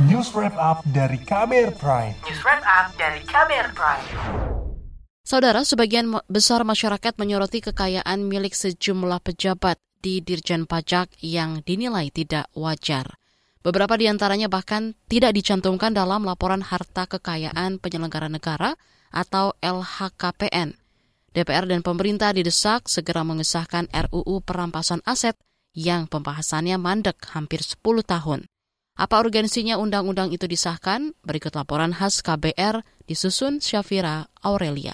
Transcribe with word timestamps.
News 0.00 0.32
Wrap 0.32 0.56
Up 0.56 0.80
dari 0.88 1.20
KBR 1.20 1.76
Prime. 1.76 2.16
News 2.24 2.40
Wrap 2.40 2.64
Up 2.64 2.96
dari 2.96 3.20
KBR 3.28 3.76
Prime. 3.76 4.06
Saudara, 5.20 5.68
sebagian 5.68 6.08
besar 6.32 6.64
masyarakat 6.64 7.20
menyoroti 7.20 7.60
kekayaan 7.60 8.24
milik 8.24 8.56
sejumlah 8.56 9.20
pejabat 9.20 9.76
di 10.00 10.24
Dirjen 10.24 10.64
Pajak 10.64 11.12
yang 11.20 11.60
dinilai 11.68 12.08
tidak 12.08 12.48
wajar. 12.56 13.20
Beberapa 13.60 14.00
di 14.00 14.08
antaranya 14.08 14.48
bahkan 14.48 14.96
tidak 15.12 15.36
dicantumkan 15.36 15.92
dalam 15.92 16.24
laporan 16.24 16.64
harta 16.64 17.04
kekayaan 17.04 17.76
penyelenggara 17.76 18.32
negara 18.32 18.80
atau 19.12 19.52
LHKPN. 19.60 20.72
DPR 21.36 21.68
dan 21.68 21.84
pemerintah 21.84 22.32
didesak 22.32 22.88
segera 22.88 23.28
mengesahkan 23.28 23.92
RUU 23.92 24.40
perampasan 24.40 25.04
aset 25.04 25.36
yang 25.76 26.08
pembahasannya 26.08 26.80
mandek 26.80 27.20
hampir 27.36 27.60
10 27.60 27.76
tahun. 28.08 28.48
Apa 28.92 29.24
urgensinya 29.24 29.80
undang-undang 29.80 30.36
itu 30.36 30.44
disahkan? 30.44 31.16
Berikut 31.24 31.56
laporan 31.56 31.96
khas 31.96 32.20
KBR 32.20 32.84
disusun 33.08 33.64
Syafira 33.64 34.28
Aurelia. 34.44 34.92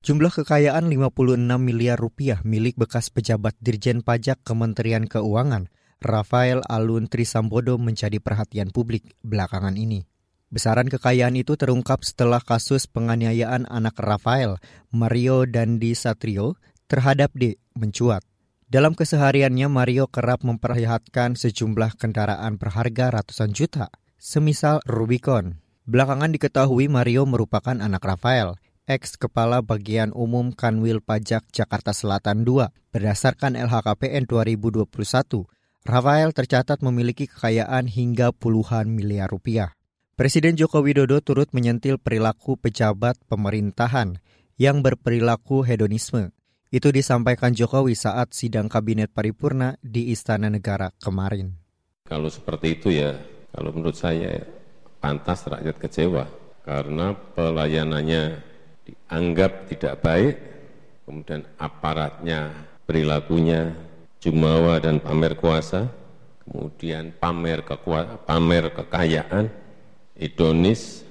Jumlah 0.00 0.32
kekayaan 0.32 0.88
56 0.88 1.36
miliar 1.60 2.00
rupiah 2.00 2.40
milik 2.40 2.80
bekas 2.80 3.12
pejabat 3.12 3.52
Dirjen 3.60 4.00
Pajak 4.00 4.40
Kementerian 4.40 5.04
Keuangan, 5.04 5.68
Rafael 6.00 6.64
Alun 6.64 7.12
Trisambodo 7.12 7.76
menjadi 7.76 8.16
perhatian 8.24 8.72
publik 8.72 9.12
belakangan 9.20 9.76
ini. 9.76 10.08
Besaran 10.48 10.88
kekayaan 10.88 11.36
itu 11.36 11.60
terungkap 11.60 12.00
setelah 12.00 12.40
kasus 12.40 12.88
penganiayaan 12.88 13.68
anak 13.68 14.00
Rafael, 14.00 14.56
Mario 14.88 15.44
Dandi 15.44 15.92
Satrio, 15.92 16.56
terhadap 16.88 17.36
D 17.36 17.60
mencuat. 17.76 18.24
Dalam 18.70 18.94
kesehariannya, 18.94 19.66
Mario 19.66 20.06
kerap 20.06 20.46
memperlihatkan 20.46 21.34
sejumlah 21.34 21.98
kendaraan 21.98 22.54
berharga 22.54 23.10
ratusan 23.10 23.50
juta, 23.50 23.90
semisal 24.14 24.78
Rubicon. 24.86 25.58
Belakangan 25.90 26.30
diketahui 26.30 26.86
Mario 26.86 27.26
merupakan 27.26 27.74
anak 27.74 27.98
Rafael, 27.98 28.54
ex 28.86 29.18
Kepala 29.18 29.58
Bagian 29.58 30.14
Umum 30.14 30.54
Kanwil 30.54 31.02
Pajak 31.02 31.50
Jakarta 31.50 31.90
Selatan 31.90 32.46
II. 32.46 32.70
Berdasarkan 32.94 33.58
LHKPN 33.58 34.30
2021, 34.30 34.86
Rafael 35.82 36.30
tercatat 36.30 36.78
memiliki 36.78 37.26
kekayaan 37.26 37.90
hingga 37.90 38.30
puluhan 38.30 38.86
miliar 38.86 39.34
rupiah. 39.34 39.74
Presiden 40.14 40.54
Joko 40.54 40.78
Widodo 40.86 41.18
turut 41.26 41.50
menyentil 41.50 41.98
perilaku 41.98 42.54
pejabat 42.54 43.18
pemerintahan 43.26 44.22
yang 44.62 44.78
berperilaku 44.78 45.66
hedonisme 45.66 46.30
itu 46.70 46.94
disampaikan 46.94 47.50
Jokowi 47.50 47.98
saat 47.98 48.30
sidang 48.30 48.70
Kabinet 48.70 49.10
Paripurna 49.10 49.74
di 49.82 50.14
Istana 50.14 50.46
Negara 50.46 50.94
kemarin. 51.02 51.58
Kalau 52.06 52.30
seperti 52.30 52.78
itu 52.78 52.94
ya, 52.94 53.18
kalau 53.50 53.74
menurut 53.74 53.98
saya 53.98 54.46
pantas 55.02 55.50
rakyat 55.50 55.76
kecewa 55.82 56.24
karena 56.62 57.18
pelayanannya 57.34 58.22
dianggap 58.86 59.66
tidak 59.66 59.98
baik, 59.98 60.34
kemudian 61.06 61.42
aparatnya, 61.58 62.54
perilakunya 62.86 63.74
jumawa 64.22 64.78
dan 64.78 65.02
pamer 65.02 65.34
kuasa, 65.34 65.90
kemudian 66.46 67.10
pamer, 67.18 67.66
kekua, 67.66 68.22
pamer 68.22 68.70
kekayaan, 68.70 69.50
idonis, 70.14 71.02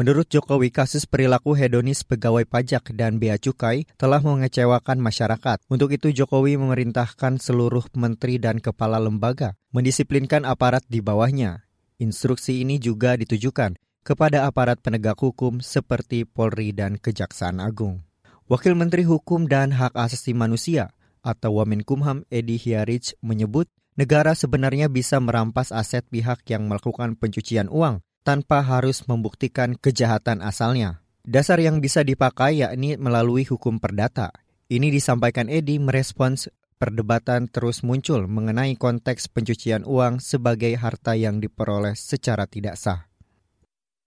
Menurut 0.00 0.32
Jokowi, 0.32 0.72
kasus 0.72 1.04
perilaku 1.04 1.52
hedonis 1.52 2.08
pegawai 2.08 2.48
pajak 2.48 2.96
dan 2.96 3.20
bea 3.20 3.36
cukai 3.36 3.84
telah 4.00 4.24
mengecewakan 4.24 4.96
masyarakat. 4.96 5.60
Untuk 5.68 5.92
itu, 5.92 6.08
Jokowi 6.08 6.56
memerintahkan 6.56 7.36
seluruh 7.36 7.84
menteri 8.00 8.40
dan 8.40 8.64
kepala 8.64 8.96
lembaga 8.96 9.60
mendisiplinkan 9.76 10.48
aparat 10.48 10.88
di 10.88 11.04
bawahnya. 11.04 11.68
Instruksi 12.00 12.64
ini 12.64 12.80
juga 12.80 13.12
ditujukan 13.12 13.76
kepada 14.00 14.48
aparat 14.48 14.80
penegak 14.80 15.20
hukum 15.20 15.60
seperti 15.60 16.24
Polri 16.24 16.72
dan 16.72 16.96
Kejaksaan 16.96 17.60
Agung. 17.60 18.00
Wakil 18.48 18.72
Menteri 18.72 19.04
Hukum 19.04 19.52
dan 19.52 19.68
Hak 19.76 19.92
Asasi 19.92 20.32
Manusia 20.32 20.96
atau 21.20 21.60
Wamenkumham 21.60 22.24
Edi 22.32 22.56
Hiarich 22.56 23.20
menyebut 23.20 23.68
negara 24.00 24.32
sebenarnya 24.32 24.88
bisa 24.88 25.20
merampas 25.20 25.76
aset 25.76 26.08
pihak 26.08 26.40
yang 26.48 26.72
melakukan 26.72 27.20
pencucian 27.20 27.68
uang 27.68 28.00
tanpa 28.22 28.62
harus 28.62 29.04
membuktikan 29.04 29.76
kejahatan 29.76 30.40
asalnya. 30.40 31.02
Dasar 31.26 31.60
yang 31.60 31.84
bisa 31.84 32.00
dipakai 32.00 32.64
yakni 32.64 32.96
melalui 32.96 33.44
hukum 33.44 33.76
perdata. 33.76 34.32
Ini 34.70 34.88
disampaikan 34.88 35.50
Edi 35.50 35.76
merespons 35.82 36.48
perdebatan 36.80 37.52
terus 37.52 37.84
muncul 37.84 38.24
mengenai 38.24 38.78
konteks 38.80 39.28
pencucian 39.28 39.84
uang 39.84 40.24
sebagai 40.24 40.72
harta 40.80 41.12
yang 41.12 41.42
diperoleh 41.42 41.92
secara 41.92 42.48
tidak 42.48 42.80
sah. 42.80 43.09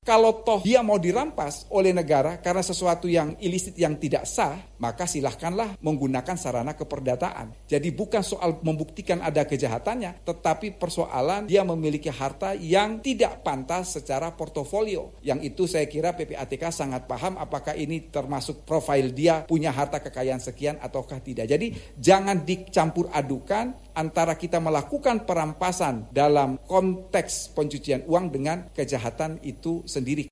Kalau 0.03 0.43
toh 0.43 0.59
dia 0.59 0.83
mau 0.83 0.99
dirampas 0.99 1.63
oleh 1.71 1.95
negara 1.95 2.35
karena 2.43 2.59
sesuatu 2.59 3.07
yang 3.07 3.39
ilisit 3.39 3.79
yang 3.79 3.95
tidak 3.95 4.27
sah, 4.27 4.59
maka 4.83 5.07
silahkanlah 5.07 5.79
menggunakan 5.79 6.35
sarana 6.35 6.75
keperdataan. 6.75 7.55
Jadi 7.71 7.87
bukan 7.95 8.19
soal 8.19 8.59
membuktikan 8.59 9.23
ada 9.23 9.47
kejahatannya, 9.47 10.27
tetapi 10.27 10.75
persoalan 10.75 11.47
dia 11.47 11.63
memiliki 11.63 12.11
harta 12.11 12.51
yang 12.51 12.99
tidak 12.99 13.47
pantas 13.47 13.95
secara 13.95 14.35
portofolio. 14.35 15.15
Yang 15.23 15.55
itu 15.55 15.63
saya 15.71 15.87
kira 15.87 16.11
PPATK 16.11 16.67
sangat 16.67 17.07
paham 17.07 17.39
apakah 17.39 17.71
ini 17.71 18.11
termasuk 18.11 18.67
profil 18.67 19.15
dia 19.15 19.47
punya 19.47 19.71
harta 19.71 20.03
kekayaan 20.03 20.43
sekian 20.43 20.75
ataukah 20.83 21.23
tidak. 21.23 21.47
Jadi 21.47 21.95
jangan 21.95 22.43
dicampur 22.43 23.07
adukan 23.07 23.92
antara 23.93 24.37
kita 24.37 24.57
melakukan 24.57 25.25
perampasan 25.25 26.09
dalam 26.13 26.61
konteks 26.65 27.53
pencucian 27.53 28.05
uang 28.05 28.33
dengan 28.33 28.69
kejahatan 28.73 29.41
itu 29.45 29.81
sendiri. 29.87 30.29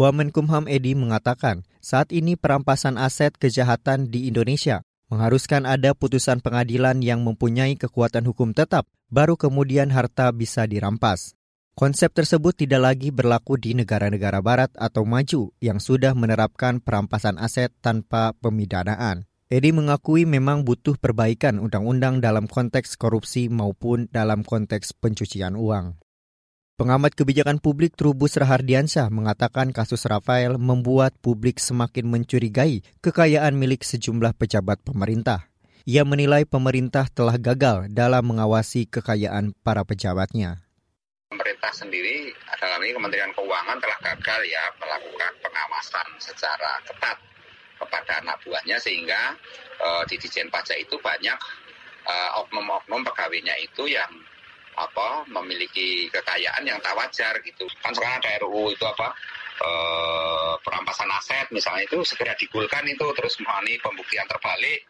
Wamenkumham 0.00 0.64
Edi 0.64 0.96
mengatakan, 0.96 1.62
saat 1.84 2.08
ini 2.10 2.38
perampasan 2.38 2.96
aset 2.96 3.36
kejahatan 3.36 4.08
di 4.08 4.32
Indonesia 4.32 4.80
mengharuskan 5.10 5.66
ada 5.66 5.92
putusan 5.92 6.38
pengadilan 6.40 7.02
yang 7.02 7.20
mempunyai 7.26 7.74
kekuatan 7.74 8.24
hukum 8.30 8.54
tetap, 8.54 8.86
baru 9.10 9.34
kemudian 9.34 9.90
harta 9.90 10.30
bisa 10.30 10.64
dirampas. 10.64 11.34
Konsep 11.74 12.12
tersebut 12.14 12.54
tidak 12.54 12.92
lagi 12.92 13.08
berlaku 13.10 13.58
di 13.58 13.74
negara-negara 13.74 14.38
barat 14.42 14.70
atau 14.78 15.06
maju 15.06 15.50
yang 15.58 15.82
sudah 15.82 16.14
menerapkan 16.14 16.78
perampasan 16.78 17.38
aset 17.38 17.72
tanpa 17.82 18.36
pemidanaan. 18.38 19.29
Edi 19.50 19.74
mengakui 19.74 20.30
memang 20.30 20.62
butuh 20.62 20.94
perbaikan 20.94 21.58
undang-undang 21.58 22.22
dalam 22.22 22.46
konteks 22.46 22.94
korupsi 22.94 23.50
maupun 23.50 24.06
dalam 24.14 24.46
konteks 24.46 24.94
pencucian 24.94 25.58
uang. 25.58 25.98
Pengamat 26.78 27.18
kebijakan 27.18 27.58
publik 27.58 27.98
Trubus 27.98 28.38
Rahardiansyah 28.38 29.10
mengatakan 29.10 29.74
kasus 29.74 30.06
Rafael 30.06 30.54
membuat 30.54 31.18
publik 31.18 31.58
semakin 31.58 32.06
mencurigai 32.06 32.86
kekayaan 33.02 33.58
milik 33.58 33.82
sejumlah 33.82 34.38
pejabat 34.38 34.86
pemerintah. 34.86 35.50
Ia 35.82 36.06
menilai 36.06 36.46
pemerintah 36.46 37.10
telah 37.10 37.34
gagal 37.34 37.90
dalam 37.90 38.22
mengawasi 38.30 38.86
kekayaan 38.86 39.50
para 39.66 39.82
pejabatnya. 39.82 40.62
Pemerintah 41.26 41.74
sendiri, 41.74 42.30
dalam 42.54 42.78
ini 42.86 42.94
Kementerian 42.94 43.34
Keuangan 43.34 43.82
telah 43.82 43.98
gagal 44.14 44.40
ya 44.46 44.62
melakukan 44.78 45.32
pengawasan 45.42 46.06
secara 46.22 46.78
ketat 46.86 47.18
kepada 47.80 48.20
anak 48.20 48.36
buahnya 48.44 48.76
sehingga 48.76 49.34
uh, 49.80 50.02
di 50.04 50.20
Dijen 50.20 50.52
Pajak 50.52 50.76
itu 50.76 51.00
banyak 51.00 51.38
uh, 52.04 52.30
oknum-oknum 52.44 53.02
pegawainya 53.08 53.56
itu 53.64 53.88
yang 53.88 54.10
apa 54.78 55.26
memiliki 55.28 56.08
kekayaan 56.08 56.62
yang 56.64 56.78
tak 56.80 56.94
wajar 56.94 57.36
gitu. 57.42 57.66
Kan 57.82 57.92
sekarang 57.92 58.22
ada 58.22 58.40
RUU 58.44 58.72
itu 58.72 58.84
apa 58.86 59.12
uh, 59.60 60.54
perampasan 60.62 61.10
aset 61.16 61.46
misalnya 61.52 61.84
itu 61.84 62.00
segera 62.06 62.32
digulkan 62.38 62.86
itu 62.86 63.04
terus 63.18 63.36
mengenai 63.42 63.76
pembuktian 63.82 64.24
terbalik 64.30 64.86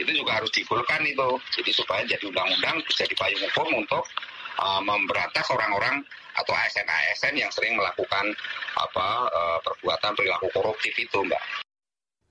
itu 0.00 0.10
juga 0.12 0.40
harus 0.40 0.50
digulkan 0.54 1.02
itu. 1.04 1.28
Jadi 1.58 1.70
supaya 1.72 2.02
jadi 2.06 2.24
undang-undang 2.28 2.80
bisa 2.86 3.04
dipayung 3.08 3.42
hukum 3.50 3.68
untuk 3.82 4.04
uh, 4.60 4.80
memberantas 4.80 5.46
orang-orang 5.52 6.04
atau 6.32 6.52
ASN-ASN 6.56 7.36
yang 7.36 7.52
sering 7.52 7.76
melakukan 7.76 8.32
apa 8.80 9.08
uh, 9.28 9.58
perbuatan 9.60 10.16
perilaku 10.16 10.48
koruptif 10.48 10.96
itu, 10.96 11.18
Mbak. 11.20 11.71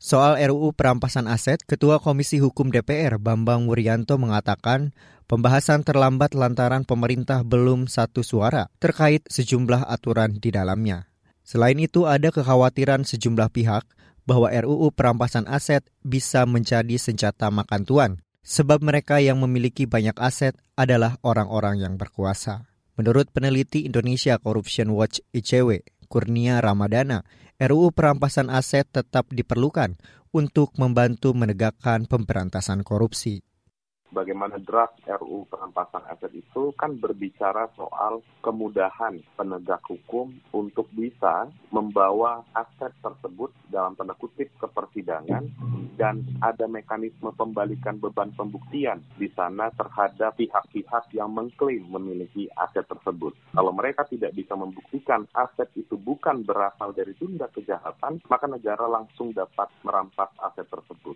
Soal 0.01 0.41
RUU 0.41 0.73
perampasan 0.73 1.29
aset, 1.29 1.61
Ketua 1.61 2.01
Komisi 2.01 2.41
Hukum 2.41 2.73
DPR 2.73 3.21
Bambang 3.21 3.69
Wuryanto 3.69 4.17
mengatakan 4.17 4.97
pembahasan 5.29 5.85
terlambat 5.85 6.33
lantaran 6.33 6.89
pemerintah 6.89 7.45
belum 7.45 7.85
satu 7.85 8.25
suara 8.25 8.65
terkait 8.81 9.21
sejumlah 9.29 9.85
aturan 9.85 10.41
di 10.41 10.49
dalamnya. 10.49 11.05
Selain 11.45 11.77
itu, 11.77 12.09
ada 12.09 12.33
kekhawatiran 12.33 13.05
sejumlah 13.05 13.53
pihak 13.53 13.85
bahwa 14.25 14.49
RUU 14.49 14.89
perampasan 14.89 15.45
aset 15.45 15.85
bisa 16.01 16.49
menjadi 16.49 16.97
senjata 16.97 17.53
makan 17.53 17.85
tuan, 17.85 18.11
sebab 18.41 18.81
mereka 18.81 19.21
yang 19.21 19.37
memiliki 19.37 19.85
banyak 19.85 20.17
aset 20.17 20.57
adalah 20.73 21.21
orang-orang 21.21 21.77
yang 21.77 22.01
berkuasa. 22.01 22.65
Menurut 22.97 23.29
peneliti 23.29 23.85
Indonesia 23.85 24.41
Corruption 24.41 24.97
Watch 24.97 25.21
ICW, 25.29 25.85
Kurnia 26.11 26.59
Ramadana, 26.59 27.23
RUU 27.55 27.95
perampasan 27.95 28.51
aset 28.51 28.83
tetap 28.91 29.31
diperlukan 29.31 29.95
untuk 30.35 30.75
membantu 30.75 31.31
menegakkan 31.31 32.03
pemberantasan 32.03 32.83
korupsi. 32.83 33.47
Bagaimana 34.11 34.59
draft 34.59 34.99
RU 35.07 35.47
perampasan 35.47 36.03
aset 36.11 36.31
itu 36.35 36.75
kan 36.75 36.99
berbicara 36.99 37.71
soal 37.79 38.19
kemudahan 38.43 39.17
penegak 39.39 39.81
hukum 39.87 40.35
untuk 40.51 40.87
bisa 40.93 41.47
membawa 41.71 42.43
aset 42.53 42.91
tersebut 42.99 43.49
dalam 43.71 43.95
tanda 43.95 44.13
kutip 44.19 44.51
ke 44.59 44.67
persidangan 44.67 45.47
dan 45.95 46.23
ada 46.43 46.67
mekanisme 46.67 47.31
pembalikan 47.35 47.97
beban 47.97 48.35
pembuktian 48.35 48.99
di 49.15 49.31
sana 49.31 49.71
terhadap 49.75 50.35
pihak-pihak 50.35 51.11
yang 51.15 51.31
mengklaim 51.31 51.87
memiliki 51.87 52.51
aset 52.59 52.83
tersebut. 52.87 53.31
Kalau 53.55 53.71
mereka 53.71 54.03
tidak 54.07 54.35
bisa 54.35 54.53
membuktikan 54.53 55.23
aset 55.33 55.71
itu 55.79 55.95
bukan 55.95 56.43
berasal 56.43 56.91
dari 56.91 57.15
tindak 57.15 57.55
kejahatan, 57.55 58.19
maka 58.27 58.45
negara 58.47 58.85
langsung 58.87 59.31
dapat 59.31 59.71
merampas 59.87 60.29
aset 60.43 60.67
tersebut. 60.67 61.15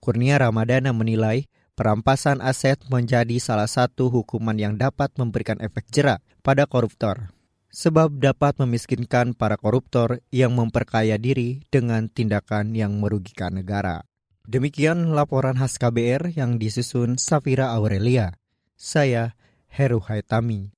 Kurnia 0.00 0.40
Ramadana 0.40 0.96
menilai 0.96 1.44
perampasan 1.74 2.42
aset 2.44 2.78
menjadi 2.88 3.36
salah 3.38 3.68
satu 3.68 4.10
hukuman 4.10 4.56
yang 4.56 4.78
dapat 4.78 5.10
memberikan 5.18 5.58
efek 5.58 5.88
jerak 5.90 6.20
pada 6.40 6.66
koruptor. 6.66 7.30
Sebab 7.70 8.18
dapat 8.18 8.58
memiskinkan 8.58 9.38
para 9.38 9.54
koruptor 9.54 10.18
yang 10.34 10.58
memperkaya 10.58 11.14
diri 11.16 11.62
dengan 11.70 12.10
tindakan 12.10 12.74
yang 12.74 12.98
merugikan 12.98 13.54
negara. 13.54 14.02
Demikian 14.50 15.14
laporan 15.14 15.54
khas 15.54 15.78
KBR 15.78 16.34
yang 16.34 16.58
disusun 16.58 17.14
Safira 17.22 17.70
Aurelia. 17.70 18.34
Saya 18.74 19.38
Heru 19.70 20.02
Haitami. 20.02 20.74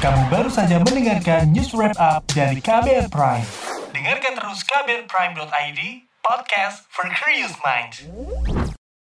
Kamu 0.00 0.32
baru 0.32 0.48
saja 0.48 0.80
mendengarkan 0.80 1.52
news 1.52 1.72
wrap 1.76 1.96
up 2.00 2.24
dari 2.32 2.60
KBR 2.60 3.12
Prime. 3.12 3.44
Dengarkan 3.92 4.32
terus 4.36 4.60
kbrprime.id, 4.64 5.80
podcast 6.24 6.88
for 6.88 7.08
curious 7.12 7.52
minds. 7.60 8.04